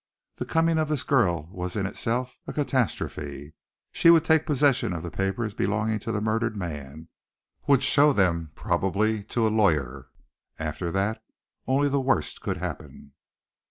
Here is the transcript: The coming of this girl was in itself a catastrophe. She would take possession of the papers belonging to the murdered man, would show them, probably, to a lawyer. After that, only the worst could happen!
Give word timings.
The 0.37 0.45
coming 0.45 0.79
of 0.79 0.89
this 0.89 1.03
girl 1.03 1.47
was 1.51 1.75
in 1.75 1.85
itself 1.85 2.35
a 2.47 2.53
catastrophe. 2.53 3.53
She 3.91 4.09
would 4.09 4.25
take 4.25 4.47
possession 4.47 4.93
of 4.93 5.03
the 5.03 5.11
papers 5.11 5.53
belonging 5.53 5.99
to 5.99 6.11
the 6.11 6.19
murdered 6.19 6.57
man, 6.57 7.09
would 7.67 7.83
show 7.83 8.11
them, 8.11 8.49
probably, 8.55 9.21
to 9.25 9.47
a 9.47 9.53
lawyer. 9.53 10.07
After 10.57 10.89
that, 10.89 11.21
only 11.67 11.87
the 11.87 12.01
worst 12.01 12.41
could 12.41 12.57
happen! 12.57 13.13